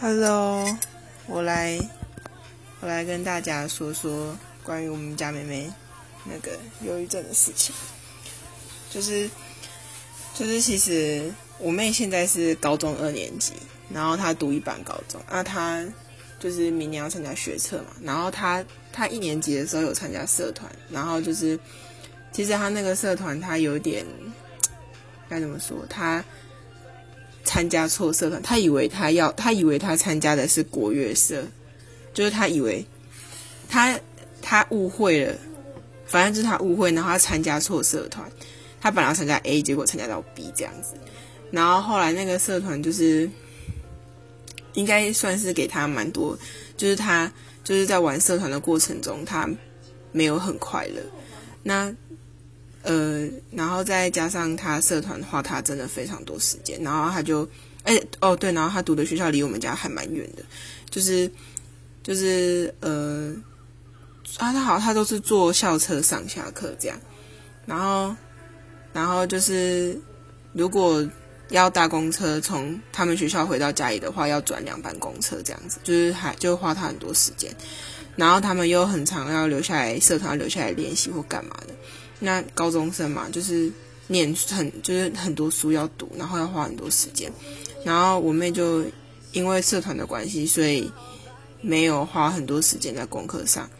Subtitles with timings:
[0.00, 0.64] Hello，
[1.26, 1.76] 我来，
[2.78, 5.68] 我来跟大家说说关于我们家妹妹
[6.24, 7.74] 那个忧郁症的事情。
[8.88, 9.28] 就是，
[10.36, 13.54] 就是其实我妹现在是高中二年级，
[13.92, 15.84] 然后她读一般高中，那她
[16.38, 17.88] 就是明年要参加学测嘛。
[18.00, 21.58] 然后她她一年级的时候有参加社团，然后就是
[22.30, 24.06] 其实她那个社团她有点
[25.28, 26.24] 该怎么说她。
[27.48, 31.42] 参加错社团，他以为他要，他以为他参加的是国乐社，
[32.12, 32.84] 就是他以为
[33.70, 33.98] 他
[34.42, 35.34] 他误会了，
[36.04, 38.30] 反正就是他误会，然后他参加错社团，
[38.78, 40.92] 他本来要参加 A，结果参加到 B 这样子，
[41.50, 43.26] 然后后来那个社团就是
[44.74, 46.38] 应该算是给他蛮多，
[46.76, 47.32] 就是他
[47.64, 49.48] 就是在玩社团的过程中，他
[50.12, 51.00] 没有很快乐，
[51.62, 51.90] 那。
[52.82, 56.80] 呃，然后再加上他社团的话，他真的非常多时间。
[56.82, 57.48] 然后他就，
[57.82, 60.42] 哎，哦对，然后他读的学校离我们家还蛮远的，
[60.88, 61.30] 就是
[62.02, 63.34] 就是呃，
[64.38, 66.98] 啊，他好，他都是坐校车上下课这样。
[67.66, 68.14] 然后，
[68.92, 70.00] 然后就是
[70.52, 71.06] 如果
[71.50, 77.54] 要搭公车从他们学校回到家里的话，要转两班公车这样子，就是还就花他很多时间。
[78.16, 81.74] 然后他们又很常要留下来社团留下来练习或干嘛的。
[82.20, 83.70] 那高中生嘛，就是
[84.08, 87.32] 念很就是很多书要读，然后要花很多时间。
[87.84, 88.84] 然后我妹就
[89.32, 90.90] 因为社团的关系，所以
[91.60, 93.70] 没有花很多时间在功课上，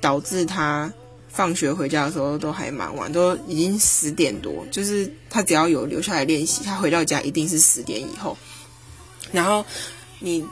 [0.00, 0.92] 导致她
[1.28, 4.66] 放学回家的时候都还蛮晚，都已经十点多。
[4.70, 8.36] 就是她只要有留下来练习，她回到家一定是十点以后。
[9.32, 9.64] 然后
[10.18, 10.46] 你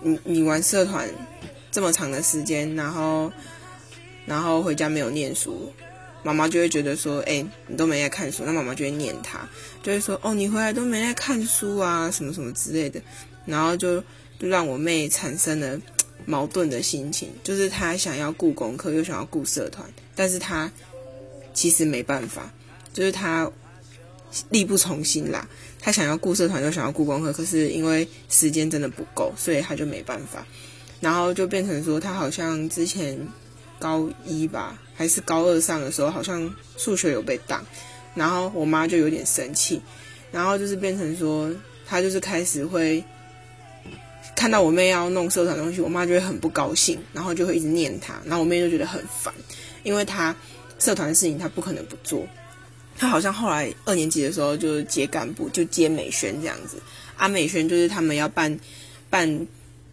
[0.00, 1.08] 你你玩社团
[1.70, 3.32] 这么长的时间，然后
[4.26, 5.72] 然后回家没有念书。
[6.24, 9.46] 妈妈就会觉得说，哎，你都没在看书，那妈妈就会念他，
[9.82, 12.98] 就会说，哦，你回来都没在看书啊，什么什么之类的，
[13.44, 14.02] 然后就
[14.38, 15.78] 就让我妹产生了
[16.24, 20.72] 矛盾的心情，就是她想要顾功课，又想要顾社团，但是她
[21.52, 22.50] 其实没办法，
[22.94, 23.50] 就是她
[24.48, 25.46] 力不从心啦，
[25.78, 30.46] 她想要顾社团，又想要顾功课，可是因为时间真的不够，所以她就没办法，
[31.00, 33.28] 然后就变成说，她好像之前。
[33.80, 37.64] 高一吧，还是高二上的时候，好像数学有被挡，
[38.14, 39.80] 然后我妈就有点生气，
[40.30, 41.52] 然后就是变成说，
[41.84, 43.02] 她就是开始会
[44.36, 49.34] 看到我妹要弄社团东西，我妈就会很不高兴，然后就会一直念她，然后我妹就觉得很烦，
[49.82, 50.34] 因为她
[50.78, 52.24] 社团的事情她不可能不做，
[52.96, 56.76] 她好像后来二年级的时候就接干部，就接美宣这样子，
[57.16, 58.58] 啊美宣就是他们要办
[59.10, 59.46] 办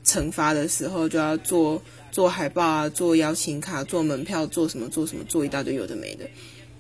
[0.06, 1.82] 惩罚的时候就要做。
[2.12, 6.30] 做海报啊，做邀请卡，做门票，做什么做什么，做一大堆有的没的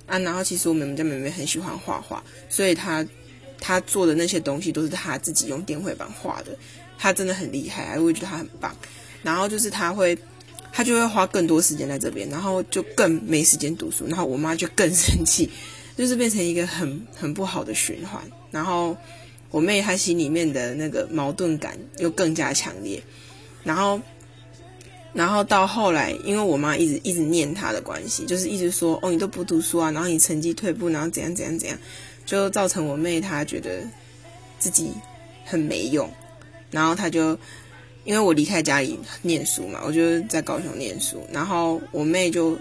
[0.05, 0.19] 啊。
[0.19, 3.05] 然后其实我们家妹妹很喜欢画画，所以她
[3.59, 6.55] 她做的那些东西都是她自己用电绘板画的，
[6.97, 8.75] 她真的很厉害，我也觉得她很棒。
[9.23, 10.17] 然后就是她会，
[10.73, 14.05] 她就会花更多时间在这边，然后就更没时间读书。
[14.07, 15.49] 然后我妈就更 生气，
[15.95, 18.21] 就是变成一个很很不好的循环。
[18.51, 18.97] 然后
[19.49, 23.01] 我妹她心里面的那个矛盾感又更加强烈，
[23.63, 24.01] 然后。
[25.13, 31.77] 然后到后来，因为我妈一直一直念他的关系，就是一直说哦，你都不读书啊，然后你成绩退步，然后怎样怎样怎样，
[32.25, 33.83] 就造成我妹她觉得
[34.57, 34.91] 自己
[35.43, 36.09] 很没用。
[36.69, 37.37] 然后她就
[38.05, 41.21] 因为我离开家里念书嘛，我就在高雄念书。
[41.31, 42.57] 然后我妹就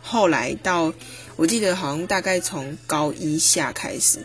[0.00, 0.94] 后来到，
[1.34, 4.24] 我记得好像大概从高一下开始，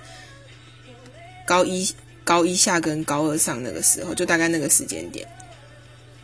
[1.47, 1.89] 高一
[2.23, 5.27] 高一下跟高二上那个时候，就大概那个时间点。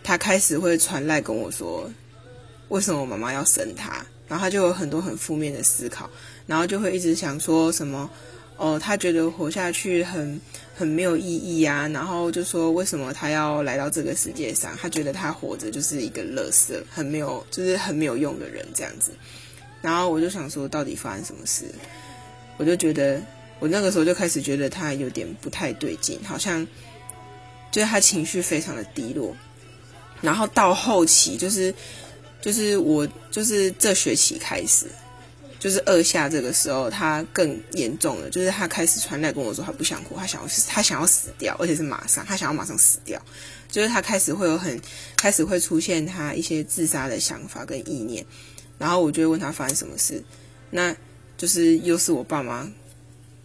[0.04, 1.90] 他开始会传来跟我说，
[2.70, 4.06] 为什么我妈妈要生他？
[4.28, 6.10] 然后他就有很多很负面的思考，
[6.48, 8.10] 然后就会一直想说什么，
[8.56, 10.40] 哦，他觉得活下去很
[10.74, 11.86] 很没有意义啊。
[11.90, 14.72] 然后就说为什么他要来到这个世界上？
[14.82, 19.12] 他觉得他活着就是一个垃圾，很没有，就是很没有用的人这样子。
[19.82, 21.66] 然后我就想说，到底发生什么事？
[22.56, 23.22] 我就觉得，
[23.60, 26.66] 我那个时候就开始觉得他有点不太对劲，好像
[27.70, 29.36] 就是他情绪非常的低落。
[30.22, 31.74] 然后到后期就是，
[32.40, 34.86] 就是我就是这学期开始，
[35.60, 43.22] 就是二下这个时候他更严重了，就是他开始传来跟我说他不想哭，他想要他想要死掉，而且是马上，他想要马上死掉，
[43.70, 44.80] 就是他开始会有很
[45.18, 48.26] 开始会出现他一些自杀的想法跟意念，
[48.78, 50.24] 然后我就会问他发生什么事，
[50.70, 50.96] 那
[51.38, 52.72] 就是又是我爸妈。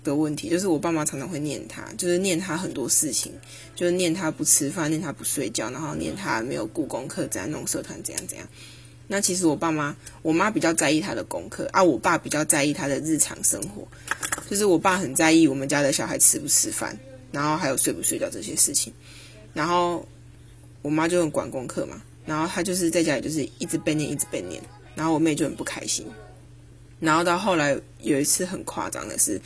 [0.07, 3.33] 的问题就是我爸妈常常会念他，就是念他很多事情，
[3.75, 8.47] 就是念他不吃饭，念他不睡觉，然后念他没有顾功课，怎样弄社团怎样怎样。
[9.09, 13.87] 那其实我爸妈，我妈比较在意他的功课啊，我爸比较在意他的日常生活，
[14.51, 16.99] 就是我爸很在意我们家的小孩吃不吃饭，
[17.31, 18.93] 然后还有睡不睡觉这些事情。
[19.55, 20.07] 然后
[20.83, 24.61] 我妈就很管功课嘛，然后她就是在家里就是一直被念，一直被念，
[24.95, 26.05] 然后我妹就很不开心。
[26.99, 29.41] 然后到后来有一次很夸张的是，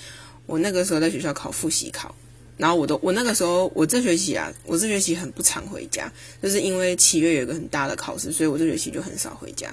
[0.50, 2.12] 我那个时候在学校考复习考，
[2.56, 6.12] 然后我都我那个时候我这学期啊，我这学期很不常回家，
[6.42, 9.72] 就是因为七月有一个很大的考试，所以我这学期就很少回家。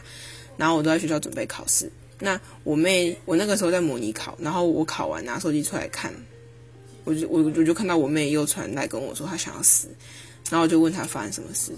[0.55, 1.91] 然后我都在学校准备考试。
[2.19, 6.13] 那我妹我那个时候在模拟考，然后我考完拿手机出来看，
[7.05, 9.87] 我就我我就看到我妹又传来跟我说她想要死。
[10.51, 11.71] 然后我就问她发生什么事，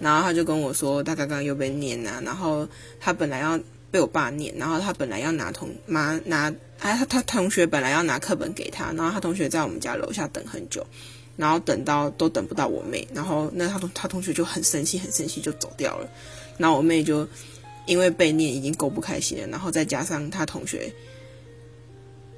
[0.00, 2.68] 然后他就跟我说他刚刚又被念啊，然后
[2.98, 3.58] 他本来要
[3.90, 10.86] 被我爸念，然后他本来要拿同妈拿，哎他他同学本来要拿课本给他，然后他同学在我们家楼下等很久，
[11.36, 16.08] 然后等到都等不到我妹，然后那他同他同学就很生气很生气就走掉了，
[16.56, 17.26] 然后我妹就
[17.86, 20.92] 因为被念已经够不开心了，然后再加上他同学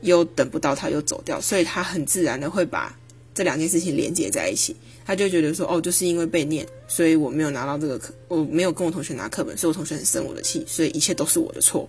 [0.01, 2.97] 又等不到他又走掉，所以他很自然的会把
[3.35, 4.77] 这两件事情连接在一起。
[5.05, 11.89] 他就觉得说，哦，就是因为被念，所以我没有拿到这个课，我没有跟我同学拿课本，所以我同学很生我的气，所以一切都是我的错。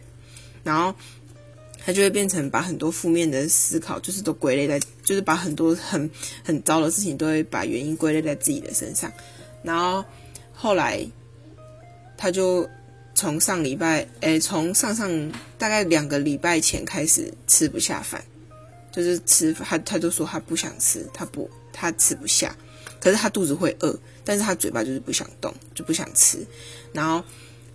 [0.64, 0.96] 然后
[1.86, 6.10] 他就会变成把很多负面的思考，就是都归类在，就是把很多很
[6.44, 9.12] 很糟的事情都会把原因归类在自己的身上。
[9.62, 10.04] 然后
[10.52, 11.06] 后来
[12.18, 12.68] 他就
[13.14, 18.24] 从上礼拜，诶，从上上大概两个礼拜前开始吃不下饭，
[18.94, 22.56] 就是吃他他就说他不想吃，他不他吃不下。
[23.02, 23.94] 可是他肚子会饿，
[24.24, 26.38] 但是他嘴巴就是不想动，就不想吃。
[26.94, 27.22] 然后，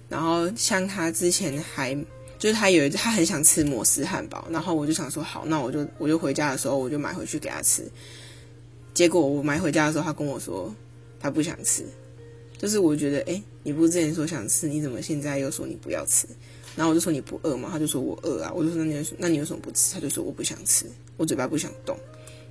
[0.09, 1.95] 然后像他之前还
[2.39, 7.87] 就是他有一次他很想吃摩斯汉堡，然后我就想说好，那我就我就回家的时候我就买回去给他吃。
[8.95, 10.75] 结果我买回家的时候，他跟我说
[11.21, 11.85] 他不想吃，
[12.57, 16.27] 就是我觉得哎，你不是之前说想吃，你怎么现在又说你不要吃？
[16.79, 17.69] 然后我就说你不饿吗？
[17.73, 18.53] 他就说我饿啊。
[18.55, 19.95] 我就说那你那你为什么不吃？
[19.95, 20.87] 他就说我不想吃，
[21.17, 21.99] 我嘴巴不想动。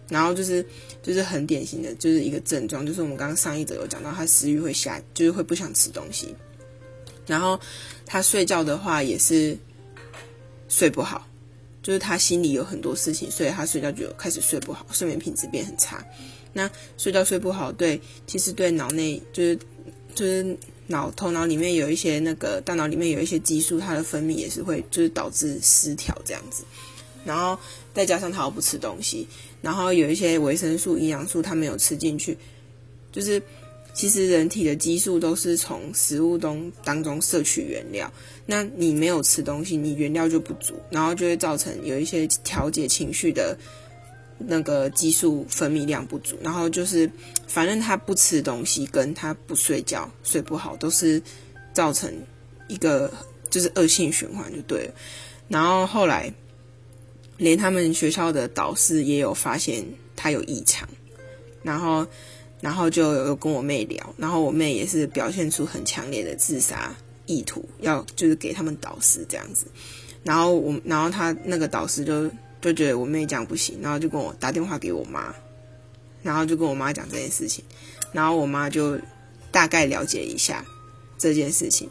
[0.09, 0.65] 然后就是，
[1.01, 6.35] 就是很典型的，就是一个症状，就是我们刚刚上一则有讲到，他食欲会下，就是会不想吃东西。
[7.25, 7.57] 然后
[8.05, 9.57] 他睡觉的话也是
[10.67, 11.25] 睡不好，
[11.81, 16.05] 就是他心里有很多事情，所以他睡觉就开始睡不好，睡眠品质变很差。
[16.51, 19.59] 那睡觉睡不好，对，其实对脑内就是
[20.13, 26.63] 就是脑头脑里面有一些那个大脑里面有一些激素，它的分泌也是会就是导致失调这样子。
[27.25, 27.59] 然后
[27.93, 29.27] 再加上他又不吃东西。
[29.61, 32.37] 然后有一些维生素、营养素，它没有吃进去，
[33.11, 33.41] 就是
[33.93, 38.09] 其实人体的激素都是从食物中当中摄取原料。
[38.45, 43.57] 那你没有吃东西，你原料就不足，然后就会造成有一些调节情绪的
[44.37, 46.37] 那个激素分泌量不足。
[46.41, 47.09] 然后就是
[47.47, 51.21] 反正他不吃东西，跟他不睡觉、睡不好，都是
[51.73, 52.13] 造成
[52.67, 53.11] 一个
[53.49, 54.93] 就是恶性循环，就对了。
[55.47, 56.33] 然后后来。
[57.39, 59.85] 连他们学校的导师也有发现
[60.15, 60.89] 他有异常，
[61.61, 62.03] 然后，
[62.59, 66.91] 然后就有跟我妹聊，然后我妹也是表现出很强烈的自杀
[67.27, 69.67] 意图，要就是给他们导师这样子，
[70.23, 72.27] 然后我，然后他那个导师就
[72.67, 75.33] 就觉得我妹这样不行，然后就跟我打电话给我妈，
[76.21, 77.63] 然后就跟我妈讲这件事情，
[78.11, 78.99] 然后我妈就
[79.51, 80.65] 大概了解一下
[81.17, 81.89] 这件事情，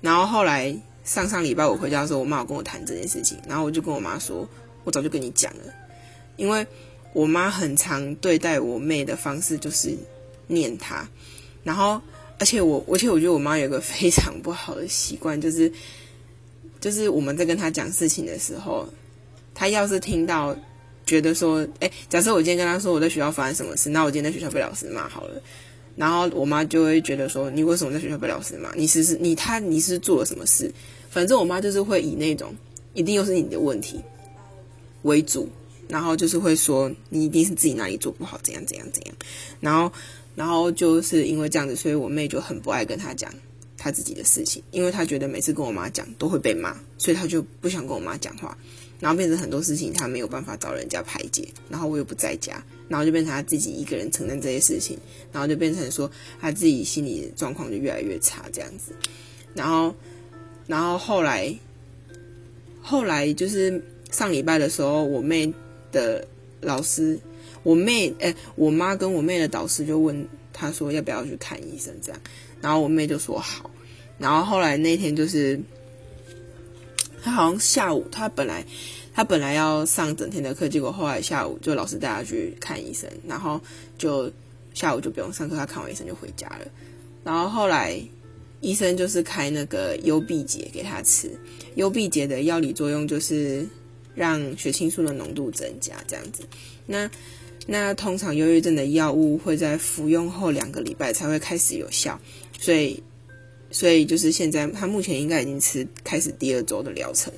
[0.00, 4.48] 然后后来上上礼拜我回家的时候，我妈有跟我谈这件事情，然后我就跟我妈说。
[4.82, 5.64] 我早就跟你讲了，
[6.36, 6.66] 因为
[7.12, 9.94] 我妈很常对待我妹的方式就是
[10.46, 11.06] 念她，
[11.62, 12.00] 然后
[12.38, 15.70] 而且我而且我觉得我妈有个非常不好的习惯，就是
[16.80, 18.88] 就是我们在跟她讲事情的时候，
[19.60, 20.56] 她要是听到
[21.04, 25.42] 觉得说，哎，假设我今天跟她说我在学校发生什么事，那我今天在学校被老师骂好了，
[25.96, 28.72] 然后我妈就会觉得说，你为什么在学校被老师骂？
[28.74, 30.72] 你是是你他你是做了什么事？
[31.10, 32.54] 反正我妈就是会以那种
[32.94, 34.00] 一定又是你的问题。
[35.02, 35.46] 为主，
[35.88, 39.14] 然后就是会说你一定是自己哪里做不好，怎样怎样怎样，
[39.60, 39.92] 然后，
[40.34, 43.30] 然后就是因为这样子，所以我妹就很不爱跟他讲
[43.80, 48.54] 他自己的事情，因为他觉得每次跟我妈讲都会被骂，所以他就不想跟我妈讲话，
[49.00, 54.98] 然后变成很多事情他没有办法找人家排解，然后我又不在家，然后就变成他自己一个人承担这些事情，
[55.32, 58.92] 然后就变成说他自己心理状况就越来越差这样子，
[59.54, 59.94] 然后，
[60.66, 61.52] 然后后来，
[62.82, 63.82] 后来就是。
[64.12, 65.54] 上礼拜的时候，我妹
[65.92, 66.26] 的
[66.60, 67.16] 老师，
[67.62, 72.20] 我妹哎，我妈跟我妹的导师就问他说要不要去看医生这样，
[72.60, 73.70] 然后我妹就说好，
[74.18, 75.60] 然后后来那天就是
[77.22, 78.64] 她好像下午，她本来
[79.12, 83.60] 她本来要上整天的课，结果后来下午就老师带她去看医生，然后
[83.98, 84.30] 就
[84.74, 86.66] 下午就不用上课，她看完医生就回家了，
[87.24, 88.00] 然后后来
[88.60, 91.30] 医生就是开那个幽闭节给她吃，
[91.74, 93.66] 幽闭节的药理作用就是。
[94.12, 96.42] 让血清素的浓度增加，这样子。
[96.84, 97.08] 那
[97.66, 102.18] 那通常忧郁症的药物会在服用后两个礼拜才会开始有效，
[102.58, 103.02] 所以，
[103.70, 107.32] 所以就是现在他目前应该已经吃开始第二周的疗程，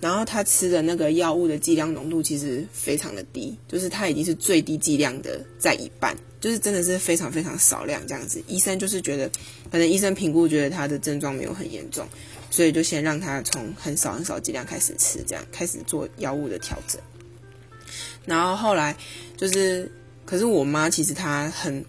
[0.00, 8.42] 然后他吃的那个药物的剂量浓度其实非常的低，就是他已经是最低剂量的在一半，就是真的是非常非常少量这样子。
[8.46, 9.28] 医生就是觉得，
[9.70, 12.06] 可能医生评估觉得他的症状没有很严重，
[12.48, 16.98] 所以就先让他从很少很少剂量开始吃，这样开始做药物的调整。
[18.24, 18.96] 然后后来
[19.36, 19.90] 就是，
[20.24, 21.84] 可是我妈其实她很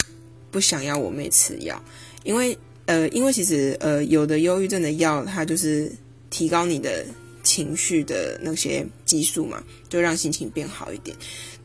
[0.51, 1.81] 不想要我妹吃药，
[2.24, 5.91] 因为呃，因为其实呃，有的忧郁症的药它就是
[6.29, 7.05] 提高你的
[7.43, 11.15] 情绪的那些激素嘛，就让心情变好一点，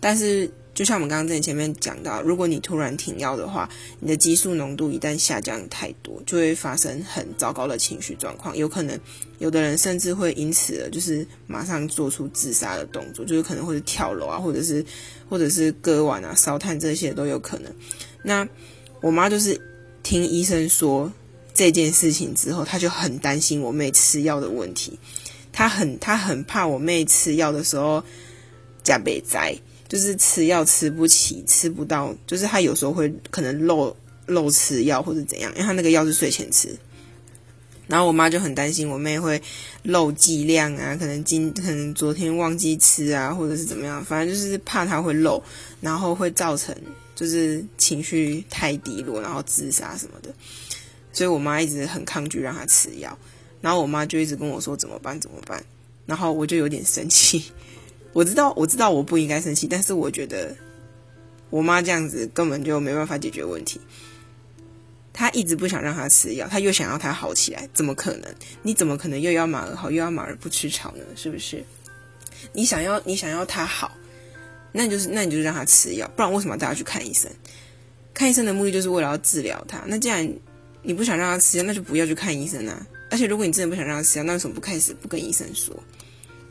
[0.01, 0.51] 但是。
[0.75, 3.69] 就像我们刚刚在前面讲到，如果你突然停药的话，
[4.01, 8.99] 你的激素浓度一旦下降太多，就会发生很糟糕的情绪状况，有可能
[9.39, 14.85] 有的人甚至会因此就是马上做出自杀的动作，就是可能会是跳楼啊，或者是
[15.29, 17.73] 或者是割腕啊、烧炭这些都有可能。
[18.25, 18.47] 那
[19.01, 19.61] 我妈就是
[20.03, 21.13] 听医生说
[21.55, 24.99] 这件事情之后，她就很担心我妹吃药的问题，
[25.53, 28.03] 她很她很怕我妹吃药的时候
[28.83, 29.57] 加被灾。
[29.95, 33.97] 就是吃药吃不起，吃不到，就是他有时候会可能漏
[34.27, 36.77] 漏吃药或者怎样，因为他那个药是睡前吃。
[37.87, 39.41] 然后我妈就很担心我妹会
[39.85, 45.41] 漏剂量啊，可能今可能昨天忘记吃啊，或者是怎么样，反正就是怕她会漏，
[45.81, 46.75] 然后会造成
[47.15, 50.35] 就是情绪太低落，然后自杀什么的。
[51.13, 53.17] 所以我妈一直很抗拒让她吃药，
[53.61, 55.65] 然后我妈就一直跟我说怎么办怎么办，
[56.05, 57.45] 然后我就有点生气。
[58.15, 60.57] 我知道，我知道我不应该生气，但是我觉得
[61.51, 63.79] 我妈这样子根本就没办法解决问题。
[65.13, 68.35] 她一直不想让他吃药，她又想要他好起来，怎么可能？
[68.63, 71.05] 你怎么可能又要马儿好，又要马儿不吃草呢？
[71.15, 71.63] 是不是？
[72.53, 73.97] 你想要你想要他好，
[74.73, 77.31] 那就是那你就让他吃药，不然为什么带他去看医生？
[78.13, 79.83] 看医生的目的就是为了要治疗他。
[79.87, 80.29] 那既然
[80.83, 82.87] 你不想让他吃药，那就不要去看医生啊。
[83.11, 85.75] 而且如果你真的不想让他吃药，那为什么不开始不跟医生说？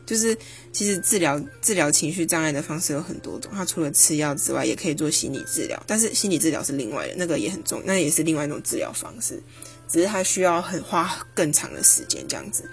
[0.05, 0.37] 就是
[0.73, 5.81] 其实治疗治疗情绪障碍的方式有很多种，它除了吃药之外，也可以做心理治疗。
[5.85, 9.39] 但是心理治疗是另外的，那个也很重，那也是另外一种治疗方式，
[9.87, 12.67] 只是它需要很花更长的时间这样子。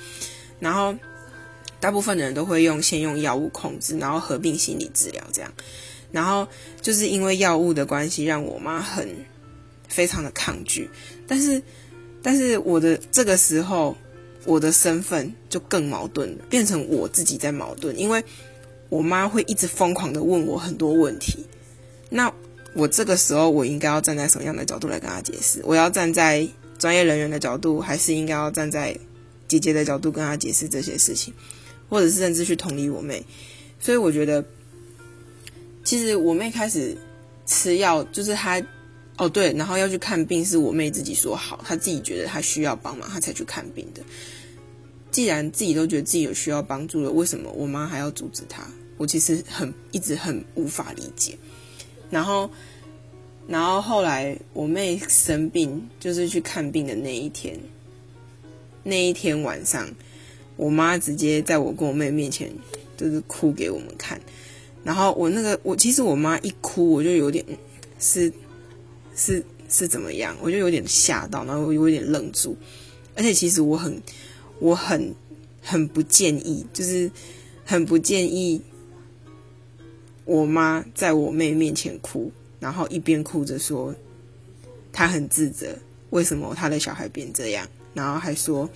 [0.59, 0.97] 然后
[1.78, 5.52] 大部分的人都会用先用药物控制，然后合并心理治疗这样。
[6.11, 6.49] 然后
[6.80, 9.07] 就是因为药物的关系，让我妈很
[9.88, 10.88] 非常的抗拒。
[11.28, 11.62] 但是
[12.23, 13.95] 但是我的这个时候。
[14.44, 18.25] 我的身份就更矛盾了，变成我自己在矛盾，因为
[18.88, 21.44] 我妈会一直疯狂的问我很多问题。
[22.09, 22.32] 那
[22.75, 25.61] 我这个时候，我应该要站在什么样的角度来跟她解释？
[25.64, 28.97] 我要站在专业人员的角度，还是应该要站在
[29.47, 31.35] 姐姐的角度跟她解释这些事情，
[31.88, 33.25] 或者是甚至去同理我妹？
[33.78, 34.44] 所以我觉得，
[35.85, 36.97] 其实我妹开始
[37.47, 38.61] 吃药，就是她
[39.21, 44.00] 哦对，然后要去看病，是我妹自己说好，她自己觉得她需要帮忙，她才去看病的。
[45.11, 48.67] 既然自己都觉得自己有需要帮助了，为什么我妈还要阻止她？
[48.97, 51.37] 我其实很一直很无法理解。
[52.09, 52.50] 然后，
[53.47, 57.61] 然后后来我妹生病，就是去看病的那一天，
[58.83, 59.87] 那一天晚上，
[60.57, 62.50] 我妈直接在我跟我妹面前
[62.97, 64.19] 就是哭给我们看。
[64.83, 67.45] 然后我那个我其实我妈一哭，我就有点
[67.99, 68.33] 是。
[69.21, 70.35] 是是怎么样？
[70.41, 72.57] 我就有点吓到，然后我有点愣住。
[73.15, 74.03] 而且其实我很
[74.61, 75.15] 我很
[75.61, 77.11] 很不建议，就是
[77.67, 78.59] 很不建议
[80.25, 83.95] 我妈在我妹面前哭，然后一边哭着说
[84.91, 88.71] 她很自责，为什么她的小孩变这样，然后还说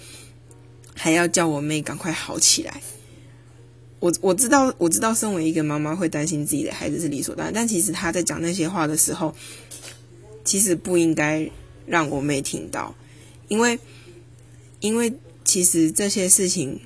[0.95, 2.83] 还要叫我妹赶快好起来。
[3.99, 9.35] 我我知道我知道，身为一个妈妈会担心自己的孩子是理所当然，但其实她在讲那些话的时候。
[10.45, 11.51] 其实不应该
[11.87, 12.95] 让我妹听到，
[13.49, 13.79] 因为，
[14.81, 15.13] 因为
[15.45, 16.81] 其实这些事情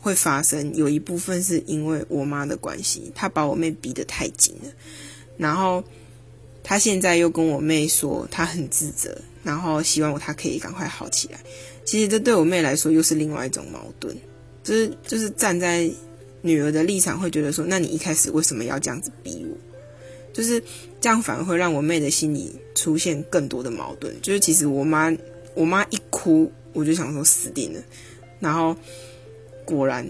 [0.00, 4.70] 会发生，有一部分是因为我妈的关系，她把我妹逼得太紧了，
[5.36, 5.82] 然后
[6.62, 11.38] 她现在又跟我妹说她很自责，然后希望我她可以赶快好起来。
[11.84, 14.16] 其实这对我妹来说又是另外一种矛盾，
[14.64, 15.88] 就是就是站在
[16.42, 19.56] 女儿的立场会觉得说，那你一开始为什么要这样子逼我？
[20.32, 20.62] 就是
[21.06, 24.12] 这样，反而会让我妹的心里出现更多的矛盾。
[24.22, 25.16] 就是其实我妈，
[25.54, 27.80] 我妈一哭，我就想说死定了。
[28.40, 28.76] 然后
[29.64, 30.04] 果然，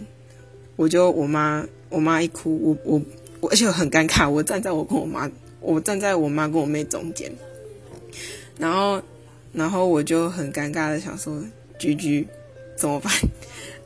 [0.77, 3.03] 我就我妈，我妈一哭，我我
[3.41, 4.27] 我，而且很尴尬。
[4.27, 7.31] 我站在我跟我妈，我站在我妈跟我妹中间。
[8.57, 9.03] 然后，
[9.53, 11.39] 然后我就很尴尬的想说，
[11.79, 12.27] 居居
[12.75, 13.13] 怎么办？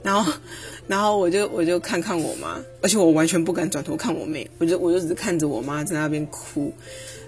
[0.03, 0.33] 然后，
[0.89, 6.73] 然后我就我就看看我妈，而且我完全不敢转头看我妹，我就我就只看着我妈在那边哭，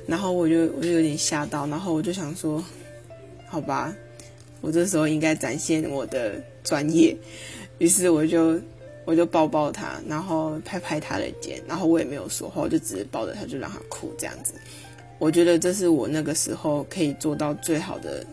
[0.07, 2.65] 然后我就我就有点吓到，然后我就想说，
[3.47, 3.95] 好吧，
[4.61, 7.17] 我这时候应该展现我的专业，
[7.79, 8.59] 于是我就
[9.05, 14.55] 我就抱抱她，然后拍拍她的肩，然后我也没有说话，我就只是抱着她就让她哭这样子。
[15.19, 18.25] 我觉得这是我那个时候可以做到最好的。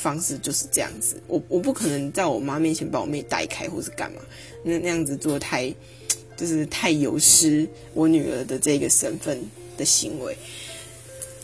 [0.00, 4.22] 方式就是这样子，我我不可能在我妈面前把我妹带开，或是干嘛，
[4.64, 5.70] 那那样子做太，
[6.38, 9.38] 就是太有失我女儿的这个身份
[9.76, 10.34] 的行为，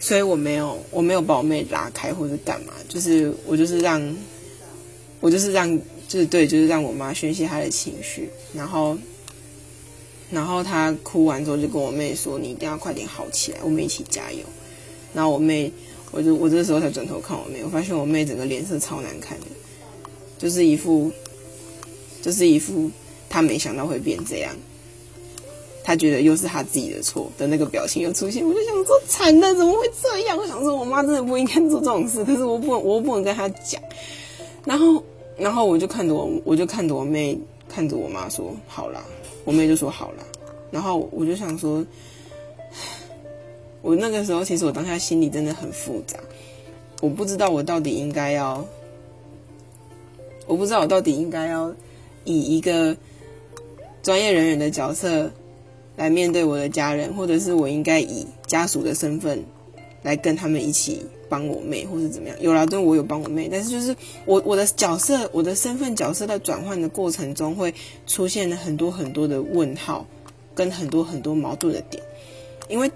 [0.00, 4.16] 所以我没有我没有把我妹拉开或者干嘛，就是我就是让，
[5.20, 8.96] 我就是让就是对，就是让我妈宣泄她的情绪，然后，
[10.30, 14.40] 然后她哭完之后就跟我妹说：“你一定要快点好起来，我们一起加油。”
[15.12, 15.70] 然后我妹。
[16.16, 19.46] 我就我这时候才转头看我妹，我发现我妹整个脸色超难看的，
[20.38, 21.12] 就是一副，
[22.22, 22.90] 就是一副
[23.28, 24.56] 她没想到会变这样，
[25.84, 30.38] 她觉得又是她自己的错的那个表情又出现，我就想说惨了，怎么会这样？
[30.38, 33.78] 我想说我妈真的不应该做这种事，可是我不我不能跟她讲，
[34.64, 35.04] 然后
[35.36, 39.04] 然后我就看着我我就看着我妹看着我妈说好啦，
[39.44, 40.24] 我妹就说好啦，
[40.70, 41.84] 然后我就想说。
[43.86, 46.18] 我那个时候，其实我当下心里真的很复杂，
[47.00, 48.66] 我不知道我到底应该要，
[50.44, 51.72] 我不知道我到底应该要
[52.24, 52.96] 以一个
[54.02, 55.30] 专业人员的角色
[55.94, 59.40] 来面对我的家人，或者是我应该以家属的身份
[60.02, 62.36] 来跟他们一起帮我妹，或是怎么样？
[62.40, 67.72] 有啦，对，我有帮我妹，但是就是我我的角色，我的身份角色在转换的过程中，会
[68.08, 70.04] 出现了很多很多的问号，
[70.56, 72.02] 跟很多很多矛盾的点，
[72.68, 72.90] 因为。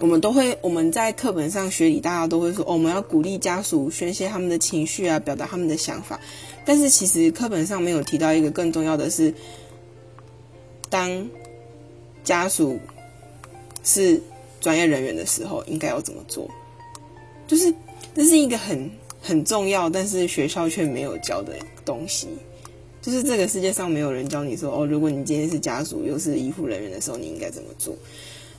[0.00, 6.18] 我们都会，我们在课本上学里，大家都会说，哦，我们要鼓励家属宣泄他们的情绪啊，表达他们的想法。
[6.64, 9.34] 但是其实课本上没有提到一个更重要的是，
[10.88, 11.28] 当
[12.24, 12.80] 家属
[13.84, 14.22] 是
[14.58, 16.50] 专业人员的时候，应该要怎么做？
[17.46, 17.70] 就是
[18.14, 18.90] 这是一个很
[19.20, 21.52] 很重要，但是学校却没有教的
[21.84, 22.26] 东西。
[23.02, 27.94] 就是这个世界上没有人教你说，哦，如果你今天是家属又是医护人员的时候，你应该怎么做？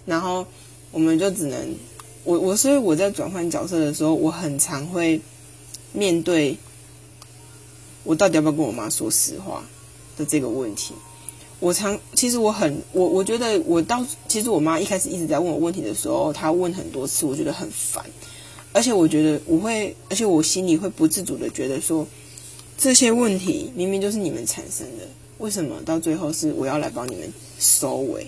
[0.05, 0.45] 然后。
[0.91, 1.75] 我们就只能，
[2.23, 5.19] 我我所以我在转换角色的时候，我很常会
[5.93, 6.57] 面对
[8.03, 9.63] 我到底要不要跟我妈说实话
[10.17, 10.93] 的这个问题。
[11.59, 18.03] 我常其实我很我我觉得我到其实我妈一开始一直在问我问题的时候，她问很多次，我觉得很烦，
[18.73, 22.07] 而且我觉得我会，而且我心里会不自主的觉得说，
[22.77, 28.25] 这些问题明明就是你们产生的，为什么到最后是我要来帮你们收尾？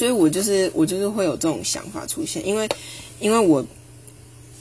[0.00, 2.66] 所以，我就是我就是会有这种想法出现，因为，
[3.18, 3.62] 因为我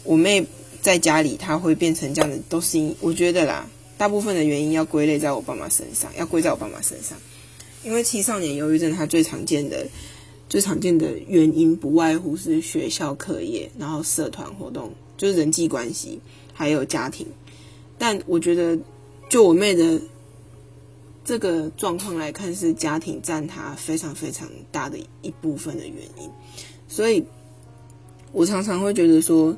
[0.04, 0.46] 我妹
[0.82, 3.66] 在家里，她会变成这样子，都是因我觉得啦，
[3.98, 7.18] 大部分的原因要归类在我爸妈身上，要归在我爸妈身上。
[7.86, 9.88] 因为青少年忧郁症，它最常见的、
[10.50, 16.20] 最常见的原因，不外乎是学校课业，然后社团活动，就是人际关系，
[16.52, 17.26] 还有家庭。
[17.98, 18.78] 但我觉得，
[19.30, 20.02] 就我妹的。
[21.30, 26.28] 这个状况来看，是家庭占他非常非常大的一部分的原因，
[26.88, 27.24] 所以
[28.32, 29.56] 我常常会觉得说，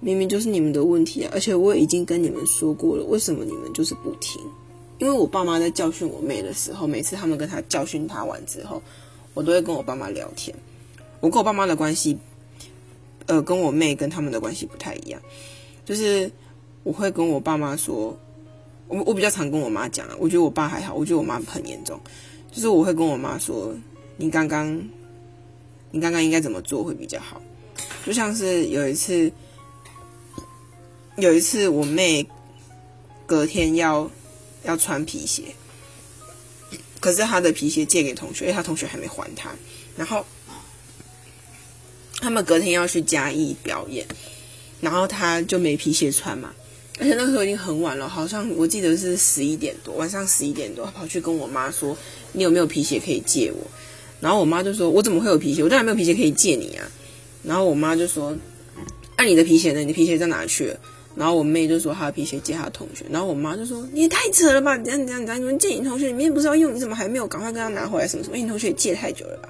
[0.00, 4.42] 明明就是你们的问题啊，而且我已经跟你们说过了，为什么你们就是不听？
[4.98, 8.82] 因为我爸妈在教训我妹的时候，每次他们跟他教训他完之后，
[9.32, 10.54] 我都会跟我爸妈聊天。
[11.20, 12.18] 我跟我爸妈的关系，
[13.24, 15.18] 呃，跟我妹跟他们的关系不太一样，
[15.86, 16.30] 就是
[16.82, 18.14] 我会跟我爸妈说。
[18.86, 21.98] 我我比较常跟我妈讲啊，我觉得我爸还好，我觉得我妈很严重，
[22.52, 23.74] 就是我会跟我妈说，
[24.16, 24.76] 你刚刚，
[25.90, 27.40] 你刚刚应该怎么做会比较好，
[28.04, 29.32] 就像是有一次，
[31.16, 32.26] 有一次我妹
[33.26, 34.10] 隔天要
[34.64, 35.44] 要穿皮鞋，
[37.00, 39.50] 可是她的皮鞋借给同学，因为她同学还没还她，
[39.96, 40.24] 然后
[42.20, 44.06] 他们隔天要去嘉义表演，
[44.80, 46.52] 然后她就没皮鞋穿嘛。
[47.00, 51.96] 而且那时候已经很晚了，好像我记得是十一点多，晚上十一点多，跑去跟我妈说
[52.32, 53.66] ：“你有没有皮鞋可以借我？”
[54.20, 55.62] 然后我妈就说：“我怎么会有皮鞋？
[55.62, 56.86] 我当然没有皮鞋可以借你啊！”
[57.42, 58.34] 然后我妈就说
[59.18, 59.80] ：“那你的皮鞋呢？
[59.80, 60.78] 你的皮鞋在哪去了？”
[61.16, 64.78] 然后我妹就说：“她的皮鞋借她同学。”然后我妈就说：“你也太扯了吧！
[64.78, 65.40] 怎样怎样怎样？
[65.40, 66.74] 你们借你同学，你明天不是要用？
[66.74, 68.06] 你怎么还没有赶快跟他拿回来？
[68.06, 68.36] 什么什么？
[68.36, 69.48] 你同学借太久了吧？”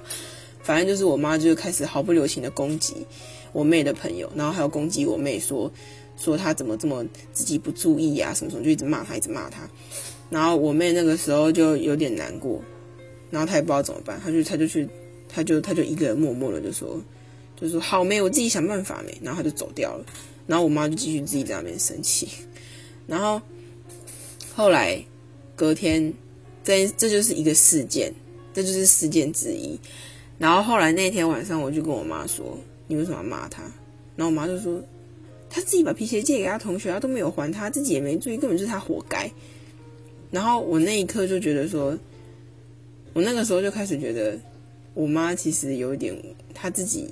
[0.63, 2.95] 反正就是我妈就开始毫不留情的攻击
[3.53, 5.71] 我妹的朋友，然后还要攻击我妹说。
[6.17, 9.69] 说他怎么这么自己不注意啊，什么什么就一直骂他，一直骂他。
[10.29, 12.61] 然后我妹那个时候就有点难过，
[13.29, 14.89] 然后她也不知道怎么办，她就她就去，
[15.29, 16.99] 她就她就一个人默默的就说，
[17.55, 19.15] 就说好没，我自己想办法没。
[19.21, 20.05] 然后她就走掉了。
[20.47, 22.27] 然后我妈就继续自己在那边生气。
[23.07, 23.41] 然后
[24.55, 25.03] 后来
[25.55, 26.13] 隔天，
[26.63, 28.13] 这这就是一个事件，
[28.53, 29.79] 这就是事件之一。
[30.37, 33.61] 然后后来那天晚上，我就跟我妈说：“你为什么要骂他？”
[34.17, 34.81] 然后我妈就说
[35.55, 39.31] ：“他自己把皮鞋借给他同学，他都没有还他，自己也没注意，根本就是他活该。”
[40.29, 41.97] 然后我那一刻就觉得说，
[43.13, 44.37] 我那个时候就开始觉得，
[44.93, 46.13] 我妈其实有一点，
[46.53, 47.09] 她自己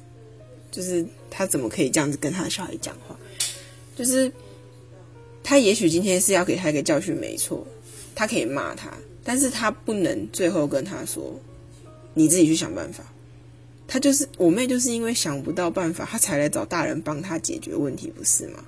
[0.69, 3.17] 就是她怎么可以这样子跟她的小孩讲话？
[3.95, 4.29] 就是
[5.41, 7.65] 她也许今天是要给他一个教训，没错，
[8.13, 8.91] 她可以骂他，
[9.23, 11.39] 但是她不能最后跟他说
[12.13, 13.06] ：“你自己去想办法。”
[13.93, 18.65] 她就是我妹，就是因为想不到办法，她才来找大人帮她解决问题，不是吗？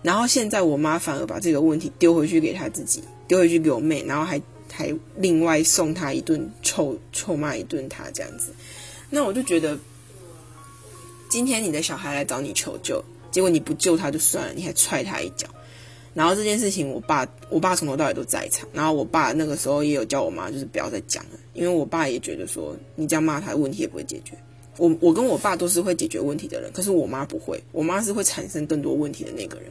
[0.00, 4.40] 然后现在我妈反而把这个问题丢回去给她自己，丢回去给我妹，然后还
[4.72, 8.54] 还另外送她一顿臭臭骂一顿她这样子。
[9.10, 9.78] 那我就觉得，
[11.28, 15.46] 今天你的小孩来找你求救，结果你不救他就算了，你还踹他一脚。
[16.14, 18.66] 然后这件事情，我爸我爸从头到尾都在场。
[18.72, 24.32] 然后我爸那个时候也有叫我妈，就是不要再讲了，因为我爸也觉得说你这样骂他，问题也不会解决。
[24.78, 29.70] 我我跟我爸都是会解决问题的人，可是我妈不会，我妈是会产生更多问题的那个人。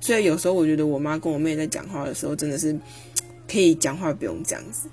[0.00, 2.78] 所以有时候我觉得我妈跟我妹在讲话的时候，真的是
[3.50, 4.88] 可以讲话不用这样子。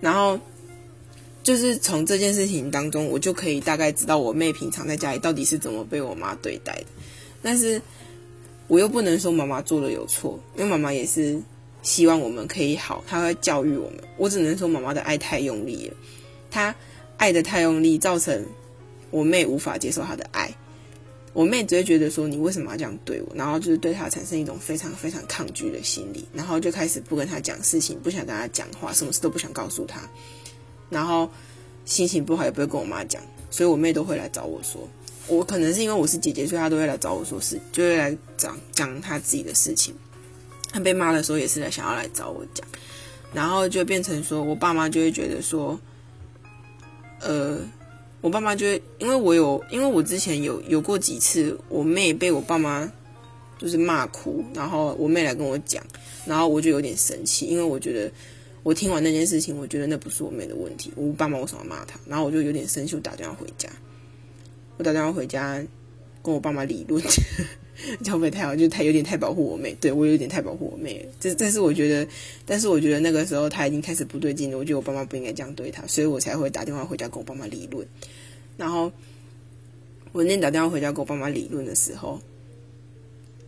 [0.00, 0.38] 然后
[1.42, 6.86] 就是从这件事情当中，我就可以大概知道我妹平常在家里到底是怎么被我妈对待的。
[7.40, 7.80] 但是
[8.68, 11.40] 我又不能说妈妈做的有错，因为妈妈也是
[11.82, 14.00] 希望我们可以好，她会教育我们。
[14.18, 15.96] 我只能说妈妈的爱太用力了，
[16.50, 16.74] 她
[17.16, 18.44] 爱的太用力，造成。
[19.12, 20.52] 我妹无法接受他的爱，
[21.34, 30.00] 我妹只会觉得说你为什么要这样对我，然后就是对他产生一种非常非常抗拒的心理，然后就开始不跟他讲事情，不想跟他讲话，什么事都不想告诉他，
[30.90, 31.30] 然后
[31.84, 34.88] 心情不好也不会跟我妈讲，所以我妹都会来找我说，
[35.26, 39.94] 我可能是因为我是姐姐，所以她都会来找我说事，就会来讲讲她自己的事情。
[40.72, 42.66] 她被骂的时候也是来想要来找我讲，
[43.32, 45.78] 然后就变成说我爸妈就会觉得说，
[47.20, 47.58] 呃。
[48.22, 52.90] 我爸妈就会，因为我有，因为我之前有有过几次，我妹被我爸妈
[53.58, 55.84] 就是骂哭，然后我妹来跟我讲，
[56.24, 58.10] 然后我就有点生气，因为我觉得
[58.62, 61.98] 我听完那件事情，我觉得那不是我妹的问题，我爸妈为什么骂她？
[62.06, 63.68] 然后我就有点生气，我打电话回家，
[64.78, 65.60] 我打电话回家
[66.22, 67.02] 跟我爸妈理论，
[68.04, 68.54] 会不太好？
[68.54, 72.06] 就太有点太保护我妹，对我有点太保护我妹，这但是我觉得，
[72.44, 77.86] 但是我觉得那个时候他已经开始不对劲了，我觉得我爸妈不应该这样对他，所以我才会打电话回家跟我爸妈理论。
[78.56, 78.92] 然后
[80.12, 82.20] 我那天打电话回家跟我爸妈理论的时候，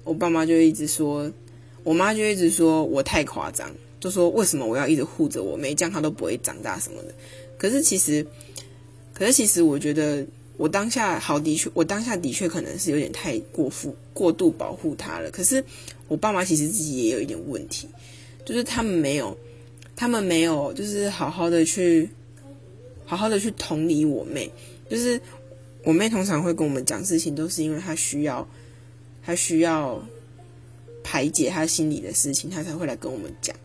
[0.03, 1.31] 我爸妈就一直说，
[1.83, 7.15] 我妈就一直说我太夸张，就说为什么我要一直护着我妹，这样她都不会长大什么的。
[7.59, 8.27] 可是其实，
[9.13, 15.31] 可是其实我觉得我当下好的确，我当下的确可能是有点太过负过度保护她了。
[15.31, 15.63] 可是
[16.07, 17.89] 我爸妈其实自己也有一点问题，
[18.45, 19.37] 就是他们没有，
[19.97, 22.09] 他们没有就是好好的去
[23.05, 24.51] 好好的去同理我妹。
[24.89, 25.21] 就是
[25.83, 28.47] 我妹通常会跟我们讲事情，都是因为她需要，
[29.25, 30.01] 她需要
[31.03, 33.57] 排解她心里的事情，她才会来跟我们讲。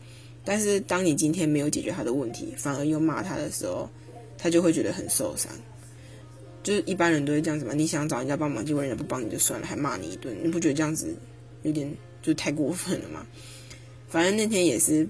[0.43, 3.87] 但是当你今天没有解决她的问题，反而又骂她的时候，
[4.39, 5.51] 她就会觉得很受伤。
[6.63, 11.13] 就是一般人都会这样子嘛，你想找人家帮忙，结果人家不帮你就算了，还骂你一顿，你不觉得这样子
[11.63, 11.91] 有点
[12.21, 13.25] 就太过分了吗？
[14.07, 15.07] 反正那天也是。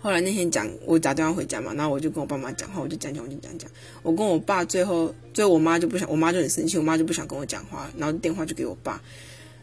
[0.00, 3.70] 后来那天讲，我打电话回家嘛，然后我就跟我爸妈讲话，我就讲讲，我就讲讲。
[4.02, 9.00] 我跟我爸最后，最后我妈就不想，我妈就很生气，我妈就不想跟我讲话，然后电话就给我爸。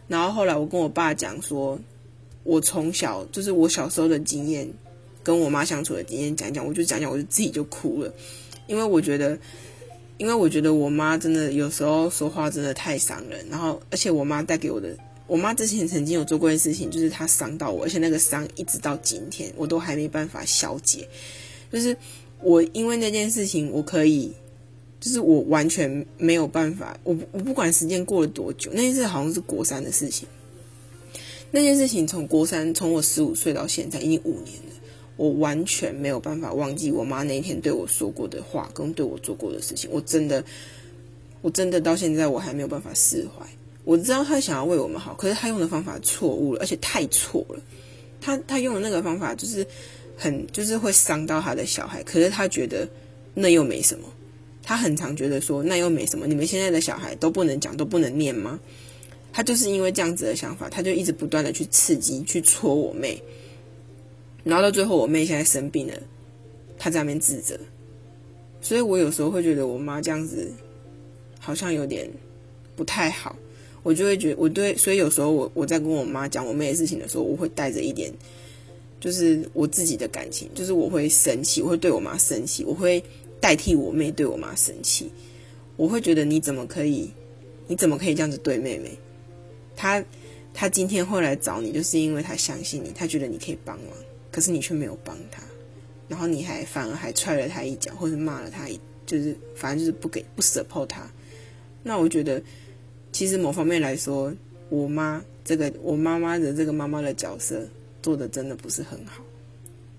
[0.08, 1.78] 然后后来我跟我爸讲说，
[2.44, 4.72] 我从小就是我小时候的经验，
[5.22, 8.14] 跟我妈相处的经验讲讲，我就讲讲，我就自己就哭了，
[8.66, 9.38] 因为我觉得，
[10.20, 14.96] 因为我觉得我妈真的有时候说话真的太伤人，然后而且我妈带给我的。
[15.28, 21.08] 我妈之前曾经有做过一件事情，就是她伤到我，而且那个伤一直到今天我都还没办法消解。
[21.72, 21.96] 就是
[22.42, 24.34] 我因为那件事情，我可以，
[25.00, 26.98] 就是我完全没有办法。
[27.04, 30.28] 我我不管时间过了多久，那件事好像是国三的事情。
[31.52, 34.56] 那件事情从国三，从我十五岁到现在已经五年，
[35.20, 39.90] 我完全没有办法忘记我妈那一天对我说过的话，跟对我做过的事情。
[39.92, 40.42] 我真的，
[41.42, 43.46] 我真的到现在我还没有办法释怀。
[43.84, 47.60] 我知道他想要为我们好，可是他用的方法错误了，而且太错了。
[48.22, 49.68] 他他用的那个方法就是
[50.16, 52.88] 很就是会伤到他的小孩，可是他觉得
[53.34, 54.08] 那又没什么。
[54.64, 58.58] 他很常觉得说那又没什么，你们现在的小孩都不能讲都不能念吗？
[59.34, 63.22] 他就是因为这样子的想法，他就一直不断的去刺激去戳我妹，
[64.44, 65.94] 然后到最后我妹现在生病了，
[66.78, 67.60] 她在那边自责。
[68.62, 70.52] 所以我有时候会觉得我妈这样子
[71.40, 72.10] 好像有点
[72.76, 73.36] 不太好。
[73.82, 78.12] 我就会觉得，我对，所以有时候我我在跟我妈讲我妹的事情的时候，我会带着一点
[79.00, 83.02] 就是我自己的感情，就是我会生气，我会对我妈生气，我会
[83.40, 85.10] 代替我妹对我妈生气，
[85.78, 87.10] 我会觉得你怎么可以，
[87.68, 88.92] 你怎么可以这样子对妹妹？
[89.78, 90.04] 她
[90.54, 93.88] 她今天会来找你，就是因为她相信你，她觉得你可以帮忙，
[94.32, 95.42] 可是你却没有帮他，
[96.08, 101.10] 然后你还反而还踹了他一脚，或者骂了他一，就是反正就是不给不 support 她。
[101.84, 102.42] 那我觉得，
[103.12, 104.34] 其实某方面来说，
[104.70, 107.68] 我妈这个我妈妈的这个妈妈的角色。
[108.02, 109.22] 做的真的不是很好。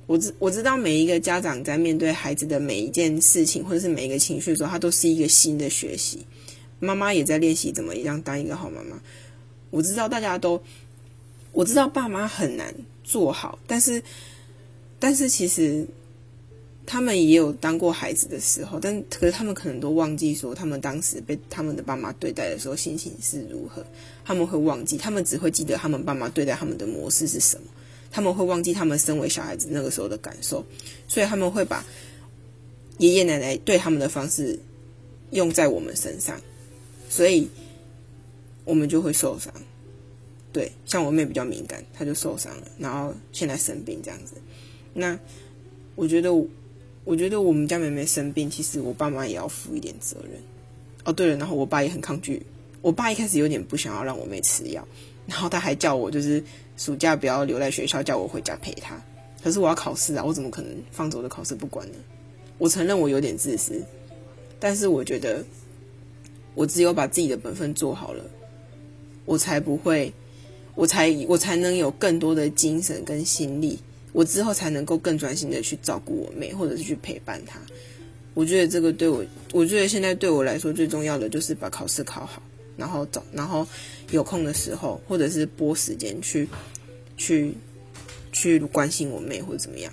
[0.06, 6.24] 我知我知道每一个家长在面对孩子的每一件事情或者是每一个情绪的时候，他都是一个新的学习。
[6.78, 8.98] 妈妈也在练习怎么样当一个好妈妈。
[9.68, 10.58] 我知道大家都，
[11.52, 12.74] 我知道爸妈很难
[13.10, 14.00] 做好，但是
[15.00, 15.84] 但是其实
[16.86, 23.84] 他们也有当过孩子的时候，但可是他们可能都忘记说他们当时被他们的爸妈对待的时候心情是如何。
[24.24, 27.66] 他们会忘记，他们只会记得他们爸妈对待他们的模式是什么。
[28.12, 30.64] 他们会忘记他们身为小孩子那个时候的感受，
[31.08, 31.84] 所以他们会把
[32.98, 34.56] 爷爷奶奶对他们的方式
[35.32, 36.40] 用在我们身上，
[37.08, 37.48] 所以
[38.64, 39.52] 我们就会受伤。
[40.52, 44.34] 对，像我妹比较敏感，她就受伤了，然后现在生病这样子。
[44.92, 45.18] 那
[45.94, 46.32] 我觉得，
[47.04, 50.40] 我觉得我们家妹妹生病，其实我爸妈也要负一点责任。
[51.04, 52.42] 哦，对了，然后我爸也很抗拒，
[52.82, 54.86] 我爸一开始有点不想要让我妹吃药，
[55.26, 56.42] 然后他还叫我就是。
[56.76, 58.98] 暑假不要留在学校，叫我回家陪他。
[59.42, 61.98] 可是我要考试啊，我怎么可能放走我的考试不管呢？
[62.56, 63.84] 我承认我有点自私，
[64.58, 65.44] 但是我觉得
[66.54, 68.24] 我只有把自己的本分做好了，
[69.26, 70.10] 我才不会，
[70.80, 73.78] 我才我才能有更多的精神跟心力，
[74.14, 77.60] 我之后才能够更专心的去照顾我妹，或者是去陪伴她。
[78.32, 82.42] 我觉得这个对我，我觉得现在对我来说最重要的就是把考试考好。
[82.78, 83.66] 然后找，然后
[84.10, 86.48] 有空的时候，或者是拨时间去，
[87.18, 87.52] 去，
[88.32, 89.92] 去关心我妹或者怎么样。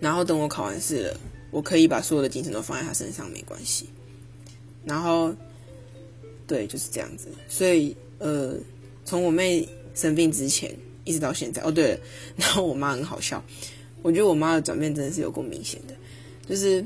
[0.00, 3.90] 然后等我考完试了，我可以把所有的精神都放在她身上，没关系。
[4.82, 5.34] 然后，
[6.46, 7.28] 对，就是这样子。
[7.50, 8.54] 所以，呃，
[9.10, 11.98] 从我妹生病之前一直到现在，哦，对了，
[12.36, 13.42] 然后我妈很好笑，
[14.02, 15.94] 我觉得我妈的转变真的是有够明显的，
[16.48, 16.84] 就是。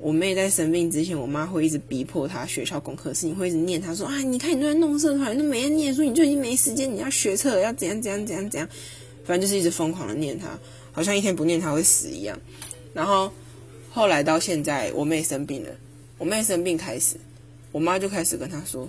[0.00, 8.68] 我妹在生病之前，我妈会一直逼迫她学校功课事情，会一直念她说：“啊，你看你都在弄社团，都没人念书，你就已经没时间，你要学车，要怎样怎样怎样怎样。”
[9.26, 10.56] 反正就是一直疯狂的念她，
[10.92, 12.38] 好像一天不念她会死一样。
[12.94, 13.32] 然后
[13.90, 15.70] 后来到现在，我妹生病了，
[16.16, 17.16] 我妹生病开始，
[17.72, 18.88] 我妈就开始跟她说：“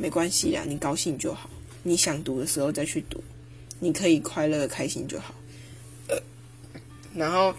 [0.00, 1.50] 没关系呀，你高兴就好，
[1.82, 3.22] 你想读的时候再去读，
[3.78, 5.34] 你可以快乐开心就好。”
[7.14, 7.54] 然后。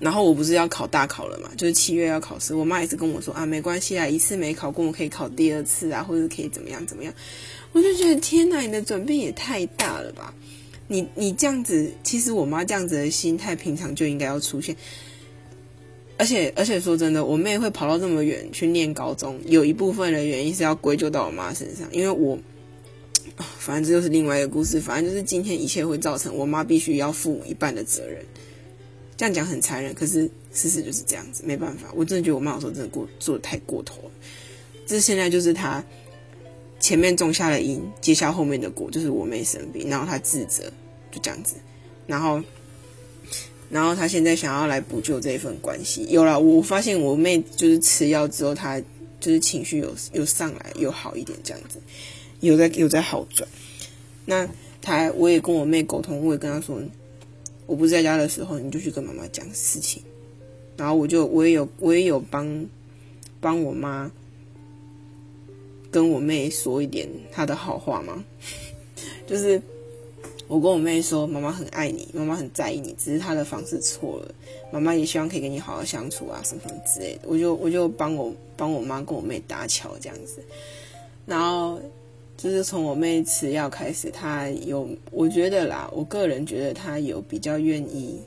[0.00, 2.54] 然后我不是要考大考了嘛，就是七月要考试。
[2.54, 7.14] 我妈也是跟我说啊，没关系啊，一次没考过，我可以考第二次啊，或者可以怎么样怎么样。
[7.72, 10.34] 我就觉得天哪，你的转变也太大了吧！
[10.88, 14.76] 你你这样子，其实我妈这样子的心态，平常就应该要出现。
[16.16, 22.38] 而且而且说真的，我妹会跑到这么远去念高中，有一部分的原因是要归咎到我妈身上，因为我，
[23.58, 24.80] 反正这就是另外一个故事。
[24.80, 28.24] 反正就是今天一切会造成我妈必须要负一半的责任。
[29.16, 31.88] 这样讲很残忍，可是事实就是这样子，没办法。
[31.94, 34.10] 我真的觉得我妈有时候真的过做的太过头了。
[34.86, 35.82] 这现在就是她
[36.80, 40.64] 前面种下了因，接下后面的果，就是我妹生病，然后她自责，
[41.10, 41.54] 就这样子。
[42.06, 42.42] 然后，
[43.70, 46.06] 然后他现在想要来补救这一份关系。
[46.10, 48.80] 有了，我发现我妹就是吃药之后，她
[49.20, 51.78] 就是情绪有有上来，有好一点这样子，
[52.40, 53.48] 有在有在好转。
[54.24, 54.48] 那
[54.80, 56.80] 他我也跟我妹沟通，我也跟她说。
[57.66, 60.02] 我不在家的时候，你就去跟妈妈讲事情，
[60.76, 62.66] 然后我就我也有我也有帮
[63.40, 64.12] 帮我妈
[65.90, 68.22] 跟我妹说一点她的好话嘛，
[69.26, 69.62] 就是
[70.48, 74.34] 我跟我妹说，妈妈很爱你，妈妈很在意你，只是她的方式错了，
[74.70, 80.42] 妈妈也希望可以跟你好好相处啊，什么什么之类的，我就我就帮我帮我妈跟我妹搭桥这样子，
[81.26, 81.80] 然后。
[82.36, 88.20] 就是从我妹吃药开始，她有，我觉得啦，我个人觉得她有比较愿意，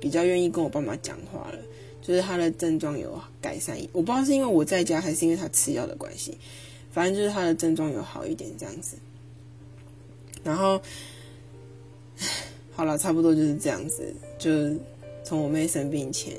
[0.00, 1.58] 比较愿意跟我爸妈讲话了。
[2.02, 6.36] 就是她的症状有改善，我不知道是因为我在家，还是因为她吃药的关系。
[6.90, 8.96] 反正就是她的症状有好一点这样子。
[10.42, 10.80] 然后，
[12.72, 14.14] 好了，差不多就是这样子。
[14.38, 14.50] 就
[15.24, 16.34] 从我妹生病前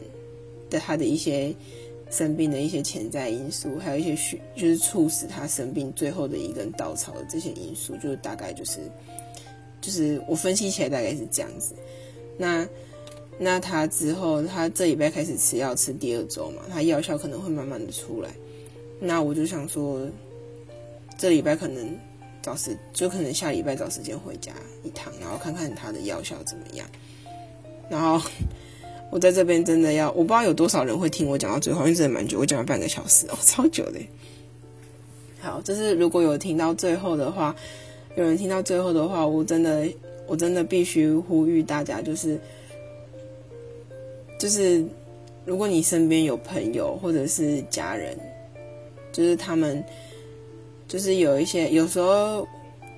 [0.70, 1.54] 的她的一些。
[2.12, 8.82] 生病的一些潜在因素，还有一些需就是促使她生病最后的一根稻草的这些因素，就大概就是
[9.80, 11.74] 就是我分析起来大概是这样子。
[12.38, 12.68] 那
[13.38, 18.30] 那他之后他这礼拜开始吃药，吃第二周嘛，他药效可能会慢慢的出来。
[19.00, 20.06] 那我就想说，
[21.18, 21.98] 这礼拜可能
[22.42, 24.52] 找时，就可能下礼拜找时间回家
[24.84, 26.88] 一趟，然后看看他的药效怎么样。
[27.90, 28.22] 然后
[29.10, 34.00] 我在这边真的要，我不知道有多少人会听我讲到最后，因为真的蛮久，我讲了半个小时哦， 超久的。
[35.40, 37.56] 好，就是如果有听到最后的话，
[38.16, 39.88] 有人听到最后的话，我真的，
[40.28, 42.40] 我真的必须呼吁大家，就是，
[44.38, 44.86] 就是，
[45.44, 48.18] 如果你身边有朋友或者是家人，
[49.12, 49.84] 就是他们，
[50.92, 52.46] 就是有一些有时候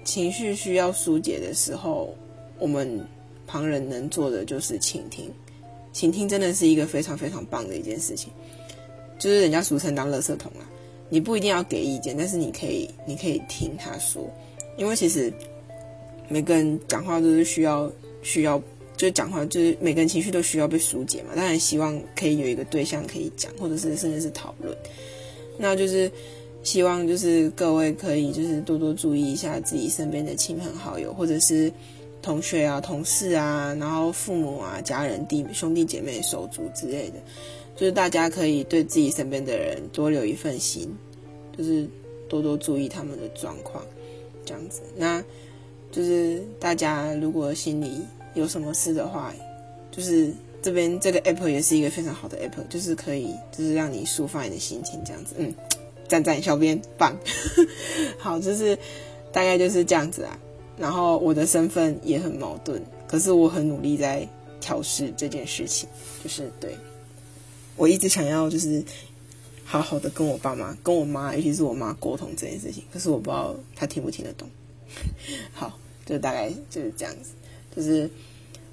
[0.04, 2.12] 情绪需要疏解的时候，
[2.58, 3.00] 我们
[3.46, 5.32] 旁人能做的就是倾听，
[5.92, 8.34] 倾听真的是一个非常非常棒的一件事情，
[9.20, 10.66] 就是人家俗称当垃圾桶啊。
[11.08, 14.28] 你不一定要给意见，但是你可以，你可以听他说，
[14.76, 15.32] 因为其实
[16.28, 17.92] 每个人讲话都是需要
[18.24, 18.58] 需要，
[18.98, 21.34] 就是讲话就是每个人情绪都需要被疏解嘛。
[21.36, 24.76] 当然希望可以有一个对象可以讲，或者是甚至是讨论。
[25.60, 26.12] 那就是
[26.64, 31.72] 希望就是各位可以就是多多注意一下自己身边的亲朋好友，或者是
[32.22, 37.16] 同学啊、同事啊，然后父母啊、家人、弟兄弟姐妹、手足之类的。
[37.76, 40.88] 就是大家可以对自己身边的人多留一份心，
[41.58, 41.88] 就是
[42.30, 43.84] 多多注意他们的状况，
[44.46, 44.82] 这样子。
[44.96, 45.24] 那
[45.92, 48.00] 就是大家如果心里
[48.36, 49.34] 有什么事的话，
[49.92, 55.34] 就是这边这个 app 也是一个非常好的 app，就是可以就是让你抒发你的心情，这样子。
[55.40, 55.52] 嗯，
[56.14, 57.18] 赞赞小编棒，
[58.20, 58.78] 好，就是
[59.32, 60.38] 大概就是这样子啊。
[60.78, 64.28] 然后我的身份也很矛盾，可是我很努力在
[64.62, 65.90] 调试这件事情，
[66.24, 66.78] 就是对。
[67.76, 68.84] 我一直想要就是
[69.64, 74.48] 好好的跟我爸妈、跟我妈，尤其是我妈沟通这件事情，可是我不知道她听不听得懂。
[75.52, 77.32] 好，就大概就是这样子，
[77.76, 78.08] 就是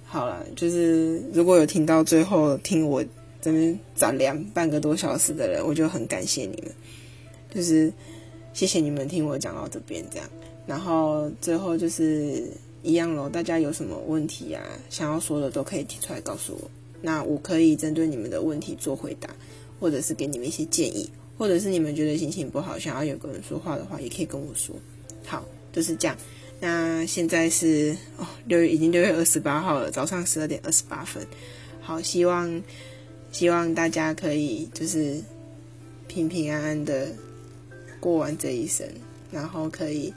[0.05, 3.03] 好了，就是如果有听到最后听我
[3.40, 6.72] 这边攒两半个多小时的人，我就很感谢你们，
[7.51, 7.93] 就是
[8.53, 10.29] 谢谢你们听我讲到这边这样。
[10.67, 12.45] 然后最后就是
[12.83, 16.71] 一样喽，大家有什么问题啊，想要说的都可以提出来告诉我。
[17.03, 19.29] 那我可以针对你们的问题做回答，
[19.81, 24.77] 或者是给你们一些建议，或者是你们觉得心情不好，想要有个人说话的话，也可以跟我说。
[25.25, 26.17] 好，就是这样。
[26.61, 31.27] 那现在是哦，六月已经六月二十八号了，早上十二点二十八分。
[31.81, 32.63] 好，希望
[33.33, 35.21] 希望大家可以就是
[36.07, 37.09] 平平安安的
[38.01, 38.89] 过完这一生，
[39.31, 40.13] 然后可以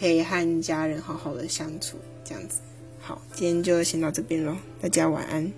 [0.00, 2.60] 可以和家人好好的相处，这样子。
[3.00, 5.52] 好，今天就先到这边喽，大家晚安。